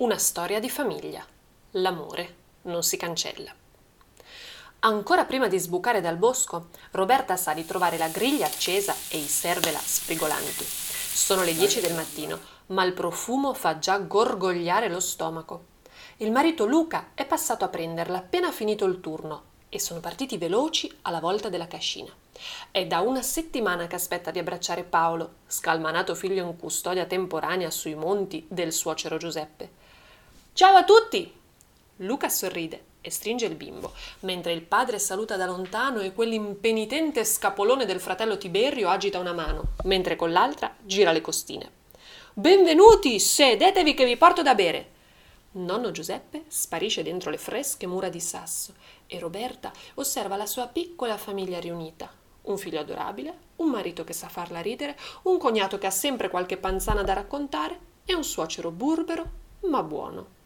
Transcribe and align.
Una 0.00 0.16
storia 0.16 0.60
di 0.60 0.70
famiglia. 0.70 1.22
L'amore 1.72 2.36
non 2.62 2.82
si 2.82 2.96
cancella. 2.96 3.52
Ancora 4.78 5.26
prima 5.26 5.46
di 5.46 5.58
sbucare 5.58 6.00
dal 6.00 6.16
bosco, 6.16 6.68
Roberta 6.92 7.36
sa 7.36 7.52
di 7.52 7.66
trovare 7.66 7.98
la 7.98 8.08
griglia 8.08 8.46
accesa 8.46 8.94
e 9.10 9.18
i 9.18 9.26
servela 9.26 9.78
sprigolanti. 9.78 10.64
Sono 10.64 11.42
le 11.42 11.52
10 11.52 11.80
del 11.82 11.92
mattino, 11.92 12.38
ma 12.68 12.82
il 12.84 12.94
profumo 12.94 13.52
fa 13.52 13.78
già 13.78 13.98
gorgogliare 13.98 14.88
lo 14.88 15.00
stomaco. 15.00 15.64
Il 16.16 16.32
marito 16.32 16.64
Luca 16.64 17.10
è 17.12 17.26
passato 17.26 17.66
a 17.66 17.68
prenderla 17.68 18.16
appena 18.16 18.50
finito 18.52 18.86
il 18.86 19.00
turno 19.00 19.42
e 19.68 19.78
sono 19.78 20.00
partiti 20.00 20.38
veloci 20.38 20.90
alla 21.02 21.20
volta 21.20 21.50
della 21.50 21.68
cascina. 21.68 22.10
È 22.70 22.86
da 22.86 23.00
una 23.00 23.20
settimana 23.20 23.86
che 23.86 23.96
aspetta 23.96 24.30
di 24.30 24.38
abbracciare 24.38 24.82
Paolo, 24.82 25.34
scalmanato 25.46 26.14
figlio 26.14 26.42
in 26.42 26.56
custodia 26.56 27.04
temporanea 27.04 27.70
sui 27.70 27.94
monti 27.94 28.46
del 28.48 28.72
suocero 28.72 29.18
Giuseppe. 29.18 29.79
Ciao 30.60 30.76
a 30.76 30.84
tutti! 30.84 31.32
Luca 31.96 32.28
sorride 32.28 32.84
e 33.00 33.10
stringe 33.10 33.46
il 33.46 33.54
bimbo, 33.54 33.94
mentre 34.20 34.52
il 34.52 34.60
padre 34.60 34.98
saluta 34.98 35.38
da 35.38 35.46
lontano 35.46 36.00
e 36.00 36.12
quell'impenitente 36.12 37.24
scapolone 37.24 37.86
del 37.86 37.98
fratello 37.98 38.36
Tiberio 38.36 38.90
agita 38.90 39.18
una 39.18 39.32
mano, 39.32 39.68
mentre 39.84 40.16
con 40.16 40.32
l'altra 40.32 40.76
gira 40.82 41.12
le 41.12 41.22
costine. 41.22 41.70
Benvenuti, 42.34 43.18
sedetevi 43.18 43.94
che 43.94 44.04
vi 44.04 44.18
porto 44.18 44.42
da 44.42 44.54
bere. 44.54 44.90
Nonno 45.52 45.92
Giuseppe 45.92 46.44
sparisce 46.48 47.02
dentro 47.02 47.30
le 47.30 47.38
fresche 47.38 47.86
mura 47.86 48.10
di 48.10 48.20
sasso 48.20 48.74
e 49.06 49.18
Roberta 49.18 49.72
osserva 49.94 50.36
la 50.36 50.44
sua 50.44 50.66
piccola 50.66 51.16
famiglia 51.16 51.58
riunita. 51.58 52.12
Un 52.42 52.58
figlio 52.58 52.80
adorabile, 52.80 53.34
un 53.56 53.70
marito 53.70 54.04
che 54.04 54.12
sa 54.12 54.28
farla 54.28 54.60
ridere, 54.60 54.98
un 55.22 55.38
cognato 55.38 55.78
che 55.78 55.86
ha 55.86 55.90
sempre 55.90 56.28
qualche 56.28 56.58
panzana 56.58 57.02
da 57.02 57.14
raccontare 57.14 57.78
e 58.04 58.14
un 58.14 58.24
suocero 58.24 58.70
burbero 58.70 59.48
ma 59.60 59.82
buono. 59.82 60.39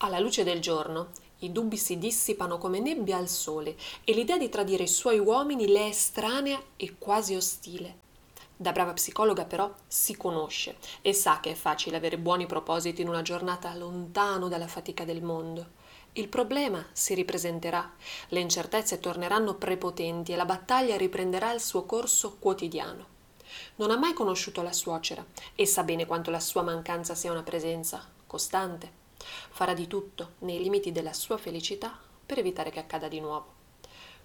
Alla 0.00 0.20
luce 0.20 0.44
del 0.44 0.60
giorno, 0.60 1.08
i 1.40 1.50
dubbi 1.50 1.76
si 1.76 1.98
dissipano 1.98 2.56
come 2.56 2.78
nebbia 2.78 3.16
al 3.16 3.28
sole 3.28 3.74
e 4.04 4.12
l'idea 4.12 4.38
di 4.38 4.48
tradire 4.48 4.84
i 4.84 4.88
suoi 4.88 5.18
uomini 5.18 5.66
le 5.66 5.86
è 5.86 5.88
estranea 5.88 6.62
e 6.76 6.94
quasi 6.98 7.34
ostile. 7.34 8.06
Da 8.56 8.70
brava 8.70 8.92
psicologa 8.92 9.44
però 9.44 9.74
si 9.88 10.16
conosce 10.16 10.76
e 11.02 11.12
sa 11.12 11.40
che 11.40 11.50
è 11.50 11.54
facile 11.54 11.96
avere 11.96 12.16
buoni 12.16 12.46
propositi 12.46 13.02
in 13.02 13.08
una 13.08 13.22
giornata 13.22 13.74
lontano 13.74 14.46
dalla 14.46 14.68
fatica 14.68 15.04
del 15.04 15.20
mondo. 15.20 15.66
Il 16.12 16.28
problema 16.28 16.86
si 16.92 17.14
ripresenterà, 17.14 17.92
le 18.28 18.38
incertezze 18.38 19.00
torneranno 19.00 19.54
prepotenti 19.54 20.32
e 20.32 20.36
la 20.36 20.44
battaglia 20.44 20.96
riprenderà 20.96 21.52
il 21.52 21.60
suo 21.60 21.84
corso 21.86 22.36
quotidiano. 22.38 23.16
Non 23.76 23.90
ha 23.90 23.96
mai 23.96 24.12
conosciuto 24.12 24.62
la 24.62 24.72
suocera 24.72 25.26
e 25.56 25.66
sa 25.66 25.82
bene 25.82 26.06
quanto 26.06 26.30
la 26.30 26.38
sua 26.38 26.62
mancanza 26.62 27.16
sia 27.16 27.32
una 27.32 27.42
presenza 27.42 28.06
costante, 28.28 28.97
Farà 29.50 29.74
di 29.74 29.86
tutto, 29.86 30.34
nei 30.40 30.60
limiti 30.60 30.92
della 30.92 31.12
sua 31.12 31.36
felicità, 31.36 31.98
per 32.24 32.38
evitare 32.38 32.70
che 32.70 32.78
accada 32.78 33.08
di 33.08 33.20
nuovo. 33.20 33.54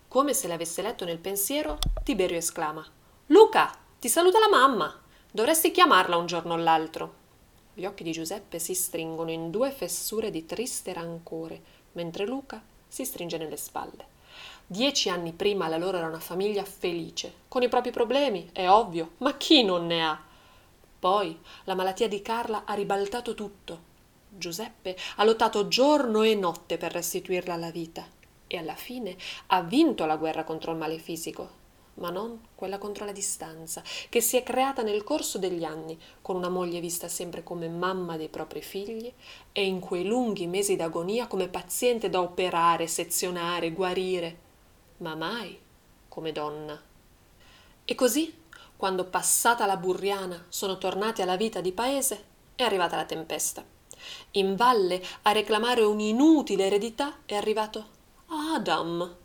Come 0.08 0.34
se 0.34 0.48
l'avesse 0.48 0.82
letto 0.82 1.06
nel 1.06 1.18
pensiero, 1.18 1.80
Tiberio 2.04 2.38
esclama: 2.38 2.86
Luca, 3.28 3.76
ti 4.00 4.10
saluta 4.10 4.40
la 4.40 4.50
mamma! 4.50 5.02
Dovresti 5.32 5.72
chiamarla 5.72 6.18
un 6.18 6.28
giorno 6.28 6.54
o 6.54 6.58
l'altro. 6.58 7.22
Gli 7.74 7.86
occhi 7.86 8.04
di 8.04 8.12
Giuseppe 8.12 8.60
si 8.60 8.76
stringono 8.76 9.32
in 9.32 9.50
due 9.50 9.72
fessure 9.72 10.30
di 10.30 10.46
triste 10.46 10.94
rancore, 10.94 11.62
mentre 11.94 12.28
Luca 12.28 12.62
si 12.88 13.04
stringe 13.04 13.38
nelle 13.38 13.58
spalle. 13.58 14.06
Dieci 14.68 15.10
anni 15.10 15.34
prima 15.34 15.68
la 15.68 15.78
loro 15.78 15.98
era 15.98 16.08
una 16.08 16.20
famiglia 16.20 16.64
felice, 16.64 17.34
con 17.48 17.64
i 17.64 17.70
propri 17.70 17.90
problemi, 17.90 18.50
è 18.54 18.70
ovvio, 18.70 19.14
ma 19.18 19.36
chi 19.36 19.64
non 19.64 19.88
ne 19.88 20.06
ha? 20.06 20.22
Poi 21.00 21.40
la 21.64 21.74
malattia 21.74 22.08
di 22.08 22.22
Carla 22.22 22.64
ha 22.66 22.74
ribaltato 22.74 23.34
tutto 23.34 23.92
Giuseppe 24.36 24.98
ha 25.18 25.24
lottato 25.24 25.68
giorno 25.68 26.24
e 26.24 26.34
notte 26.34 26.78
per 26.78 26.92
restituirla 26.92 27.54
alla 27.54 27.70
vita 27.70 28.04
e 28.48 28.58
alla 28.58 28.74
fine 28.74 29.16
ha 29.48 29.62
vinto 29.62 30.06
la 30.06 30.18
guerra 30.18 30.44
contro 30.44 30.72
il 30.72 30.80
male 30.80 30.98
fisico, 30.98 31.62
ma 31.96 32.10
non 32.10 32.42
quella 32.56 32.80
contro 32.80 33.06
la 33.06 33.12
distanza, 33.12 33.84
che 34.10 34.22
si 34.22 34.36
è 34.36 34.42
creata 34.42 34.82
nel 34.82 35.04
corso 35.04 35.38
degli 35.38 35.64
anni, 35.64 36.00
con 36.24 36.36
una 36.36 36.50
moglie 36.50 36.80
vista 36.80 37.08
sempre 37.08 37.44
come 37.44 37.70
mamma 37.70 38.18
dei 38.18 38.30
propri 38.30 38.64
figli 38.64 39.14
e 39.52 39.66
in 39.66 39.80
quei 39.80 40.04
lunghi 40.04 40.48
mesi 40.48 40.76
d'agonia 40.76 41.28
come 41.28 41.48
paziente 41.48 42.10
da 42.10 42.20
operare, 42.20 42.88
sezionare, 42.88 43.72
guarire, 43.72 44.40
ma 44.98 45.14
mai 45.14 45.60
come 46.08 46.32
donna. 46.32 46.82
E 47.86 47.96
così, 47.96 48.34
quando 48.76 49.06
passata 49.06 49.68
la 49.68 49.78
burriana 49.78 50.44
sono 50.50 50.80
tornati 50.80 51.22
alla 51.22 51.38
vita 51.38 51.62
di 51.62 51.72
paese, 51.72 52.24
è 52.56 52.64
arrivata 52.64 52.96
la 52.96 53.06
tempesta. 53.06 53.64
In 54.32 54.56
valle 54.56 55.02
a 55.24 55.32
reclamare 55.32 55.82
un'inutile 55.82 56.66
eredità 56.66 57.20
è 57.26 57.36
arrivato 57.36 57.86
Adam, 58.28 59.16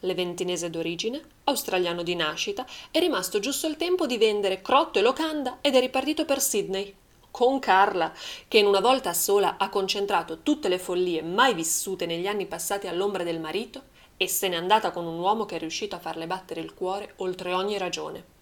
leventinese 0.00 0.70
d'origine, 0.70 1.20
australiano 1.44 2.02
di 2.02 2.14
nascita, 2.14 2.66
è 2.90 2.98
rimasto 2.98 3.38
giusto 3.38 3.66
il 3.66 3.76
tempo 3.76 4.06
di 4.06 4.18
vendere 4.18 4.62
crotto 4.62 4.98
e 4.98 5.02
locanda 5.02 5.58
ed 5.60 5.74
è 5.74 5.80
ripartito 5.80 6.24
per 6.24 6.40
Sydney. 6.40 6.94
Con 7.30 7.58
Carla, 7.58 8.12
che 8.46 8.58
in 8.58 8.66
una 8.66 8.80
volta 8.80 9.12
sola 9.12 9.56
ha 9.58 9.68
concentrato 9.68 10.42
tutte 10.42 10.68
le 10.68 10.78
follie 10.78 11.20
mai 11.20 11.52
vissute 11.52 12.06
negli 12.06 12.28
anni 12.28 12.46
passati 12.46 12.86
all'ombra 12.86 13.24
del 13.24 13.40
marito 13.40 13.92
e 14.16 14.28
se 14.28 14.48
n'è 14.48 14.54
andata 14.54 14.92
con 14.92 15.04
un 15.04 15.18
uomo 15.18 15.44
che 15.44 15.56
è 15.56 15.58
riuscito 15.58 15.96
a 15.96 15.98
farle 15.98 16.28
battere 16.28 16.60
il 16.60 16.74
cuore 16.74 17.14
oltre 17.16 17.52
ogni 17.52 17.76
ragione. 17.76 18.32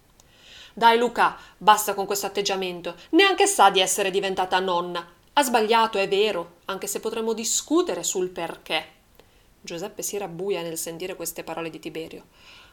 Dai 0.75 0.99
Luca, 0.99 1.39
basta 1.57 1.95
con 1.95 2.07
questo 2.07 2.27
atteggiamento, 2.27 2.95
neanche 3.11 3.47
sa 3.47 3.71
di 3.71 3.81
essere 3.81 4.11
diventata 4.11 4.59
nonna, 4.59 5.07
ha 5.35 5.43
sbagliato, 5.43 5.99
è 5.99 6.09
vero, 6.09 6.57
anche 6.67 6.87
se 6.87 7.01
potremmo 7.01 7.33
discutere 7.33 8.03
sul 8.03 8.29
perché. 8.29 8.87
Giuseppe 9.61 10.03
si 10.03 10.19
rabbuia 10.19 10.61
nel 10.61 10.77
sentire 10.77 11.17
queste 11.17 11.43
parole 11.43 11.71
di 11.71 11.79
Tiberio. 11.79 12.25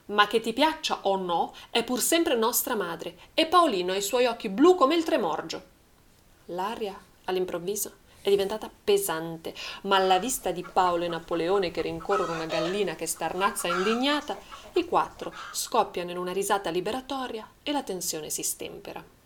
Ma 0.08 0.28
che 0.28 0.42
ti 0.42 0.54
piaccia 0.54 1.00
o 1.04 1.16
no, 1.16 1.54
è 1.70 1.84
pur 1.84 2.02
sempre 2.02 2.36
nostra 2.36 2.76
madre, 2.76 3.16
e 3.34 3.46
Paolino 3.46 3.94
ha 3.94 3.96
i 3.96 4.02
suoi 4.02 4.26
occhi 4.26 4.50
blu 4.50 4.76
come 4.76 4.96
il 4.96 5.04
tremorgio. 5.04 5.64
L'aria, 6.46 7.00
all'improvviso, 7.26 7.94
è 8.22 8.30
diventata 8.30 8.70
pesante, 8.84 9.54
ma 9.84 9.96
alla 9.96 10.20
vista 10.20 10.52
di 10.52 10.64
Paolo 10.64 11.06
e 11.06 11.08
Napoleone 11.08 11.72
che 11.72 11.82
rincorrono 11.82 12.34
una 12.34 12.46
gallina 12.46 12.96
che 12.96 13.06
starnazza 13.06 13.68
indignata, 13.68 14.38
i 14.74 14.86
quattro 14.86 15.34
scoppiano 15.52 16.12
in 16.12 16.18
una 16.18 16.34
risata 16.34 16.70
liberatoria 16.70 17.48
e 17.64 17.72
la 17.72 17.84
tensione 17.84 18.30
si 18.30 18.44
stempera. 18.44 19.19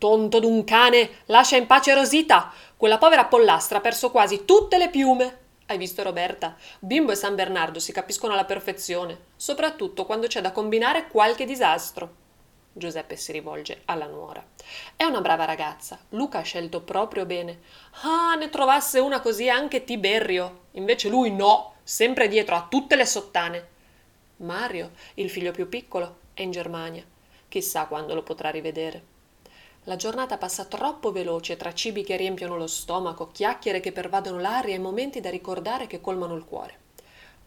Tonto 0.00 0.40
d'un 0.40 0.64
cane, 0.64 1.10
lascia 1.26 1.58
in 1.58 1.66
pace 1.66 1.92
Rosita. 1.92 2.50
Quella 2.74 2.96
povera 2.96 3.26
pollastra 3.26 3.76
ha 3.76 3.80
perso 3.82 4.10
quasi 4.10 4.46
tutte 4.46 4.78
le 4.78 4.88
piume. 4.88 5.38
Hai 5.66 5.76
visto 5.76 6.02
Roberta? 6.02 6.56
Bimbo 6.78 7.12
e 7.12 7.16
San 7.16 7.34
Bernardo 7.34 7.78
si 7.80 7.92
capiscono 7.92 8.32
alla 8.32 8.46
perfezione, 8.46 9.24
soprattutto 9.36 10.06
quando 10.06 10.26
c'è 10.26 10.40
da 10.40 10.52
combinare 10.52 11.08
qualche 11.08 11.44
disastro. 11.44 12.14
Giuseppe 12.72 13.16
si 13.16 13.30
rivolge 13.30 13.82
alla 13.84 14.06
nuora. 14.06 14.42
È 14.96 15.04
una 15.04 15.20
brava 15.20 15.44
ragazza. 15.44 15.98
Luca 16.08 16.38
ha 16.38 16.44
scelto 16.44 16.80
proprio 16.80 17.26
bene. 17.26 17.60
Ah, 18.04 18.36
ne 18.36 18.48
trovasse 18.48 19.00
una 19.00 19.20
così 19.20 19.50
anche 19.50 19.84
Tiberio. 19.84 20.60
Invece 20.72 21.10
lui 21.10 21.30
no, 21.30 21.74
sempre 21.82 22.26
dietro 22.26 22.56
a 22.56 22.66
tutte 22.70 22.96
le 22.96 23.04
sottane. 23.04 23.68
Mario, 24.36 24.92
il 25.16 25.28
figlio 25.28 25.52
più 25.52 25.68
piccolo, 25.68 26.20
è 26.32 26.40
in 26.40 26.52
Germania. 26.52 27.04
Chissà 27.48 27.84
quando 27.84 28.14
lo 28.14 28.22
potrà 28.22 28.48
rivedere. 28.48 29.18
La 29.84 29.96
giornata 29.96 30.36
passa 30.36 30.66
troppo 30.66 31.10
veloce 31.10 31.56
tra 31.56 31.72
cibi 31.72 32.04
che 32.04 32.16
riempiono 32.16 32.58
lo 32.58 32.66
stomaco, 32.66 33.30
chiacchiere 33.32 33.80
che 33.80 33.92
pervadono 33.92 34.38
l'aria 34.38 34.74
e 34.74 34.78
momenti 34.78 35.20
da 35.20 35.30
ricordare 35.30 35.86
che 35.86 36.02
colmano 36.02 36.34
il 36.36 36.44
cuore. 36.44 36.88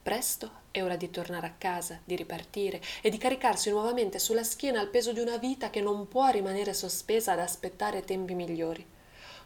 Presto 0.02 0.62
è 0.72 0.82
ora 0.82 0.96
di 0.96 1.12
tornare 1.12 1.46
a 1.46 1.54
casa, 1.56 2.00
di 2.04 2.16
ripartire 2.16 2.82
e 3.02 3.12
di 3.12 3.20
caricarsi 3.20 3.70
nuovamente 3.70 4.18
sulla 4.18 4.44
schiena 4.44 4.82
il 4.82 4.90
peso 4.90 5.14
di 5.14 5.20
una 5.20 5.38
vita 5.38 5.70
che 5.70 5.80
non 5.80 6.08
può 6.08 6.28
rimanere 6.30 6.74
sospesa 6.74 7.34
ad 7.34 7.40
aspettare 7.40 8.04
tempi 8.04 8.34
migliori. 8.34 8.84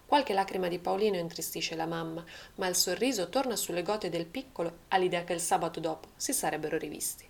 Qualche 0.06 0.34
lacrima 0.34 0.70
di 0.70 0.80
Paolino 0.80 1.18
intristisce 1.18 1.76
la 1.76 1.86
mamma, 1.86 2.24
ma 2.56 2.68
il 2.68 2.76
sorriso 2.76 3.28
torna 3.28 3.58
sulle 3.58 3.84
gote 3.84 4.10
del 4.10 4.26
piccolo 4.26 4.78
all'idea 4.88 5.26
che 5.26 5.34
il 5.34 5.42
sabato 5.42 5.82
dopo 5.82 6.08
si 6.16 6.32
sarebbero 6.32 6.78
rivisti. 6.78 7.28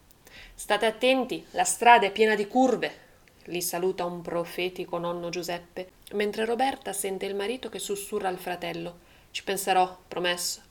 State 0.54 0.86
attenti, 0.86 1.44
la 1.52 1.64
strada 1.64 2.06
è 2.06 2.12
piena 2.12 2.36
di 2.36 2.46
curve, 2.46 3.06
li 3.48 3.62
saluta 3.62 4.06
un 4.06 4.22
profetico 4.22 4.98
nonno 4.98 5.30
Giuseppe, 5.30 5.92
mentre 6.14 6.46
Roberta 6.46 6.94
sente 6.94 7.26
il 7.26 7.36
marito 7.36 7.70
che 7.70 7.80
sussurra 7.80 8.30
al 8.30 8.38
fratello. 8.38 9.00
Ci 9.32 9.44
penserò, 9.44 9.98
promesso. 10.08 10.62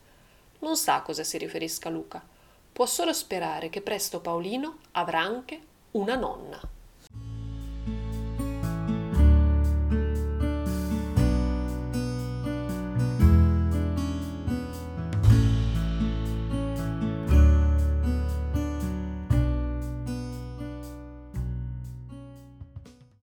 Non 0.59 0.75
sa 0.75 0.95
a 0.95 1.01
cosa 1.01 1.23
si 1.23 1.37
riferisca 1.37 1.89
Luca. 1.89 2.23
Può 2.71 2.85
solo 2.85 3.13
sperare 3.13 3.69
che 3.69 3.81
presto 3.81 4.19
Paolino 4.19 4.79
avrà 4.91 5.21
anche 5.21 5.59
una 5.91 6.15
nonna. 6.15 6.59